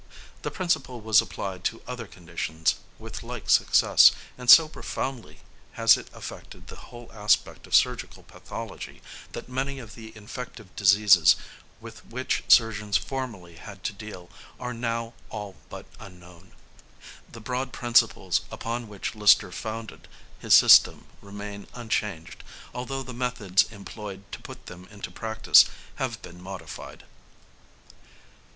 The 0.41 0.49
principle 0.49 0.99
was 0.99 1.21
applied 1.21 1.63
to 1.65 1.83
other 1.85 2.07
conditions 2.07 2.73
with 2.97 3.21
like 3.21 3.51
success, 3.51 4.11
and 4.35 4.49
so 4.49 4.67
profoundly 4.67 5.41
has 5.73 5.95
it 5.95 6.07
affected 6.11 6.65
the 6.65 6.75
whole 6.89 7.11
aspect 7.13 7.67
of 7.67 7.75
surgical 7.75 8.23
pathology, 8.23 9.03
that 9.33 9.47
many 9.47 9.77
of 9.77 9.93
the 9.93 10.11
infective 10.17 10.75
diseases 10.75 11.35
with 11.79 12.03
which 12.07 12.43
surgeons 12.47 12.97
formerly 12.97 13.57
had 13.57 13.83
to 13.83 13.93
deal 13.93 14.31
are 14.59 14.73
now 14.73 15.13
all 15.29 15.55
but 15.69 15.85
unknown. 15.99 16.53
The 17.31 17.39
broad 17.39 17.71
principles 17.71 18.41
upon 18.51 18.87
which 18.87 19.13
Lister 19.13 19.51
founded 19.51 20.07
his 20.39 20.55
system 20.55 21.05
remain 21.21 21.67
unchanged, 21.75 22.43
although 22.73 23.03
the 23.03 23.13
methods 23.13 23.65
employed 23.71 24.23
to 24.31 24.41
put 24.41 24.65
them 24.65 24.87
into 24.89 25.11
practice 25.11 25.65
have 25.97 26.19
been 26.23 26.41
modified. 26.41 27.03